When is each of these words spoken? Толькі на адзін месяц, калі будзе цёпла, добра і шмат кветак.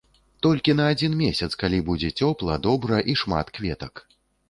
Толькі 0.45 0.73
на 0.79 0.87
адзін 0.93 1.13
месяц, 1.19 1.51
калі 1.65 1.83
будзе 1.91 2.11
цёпла, 2.19 2.59
добра 2.67 3.05
і 3.15 3.19
шмат 3.25 3.47
кветак. 3.59 4.07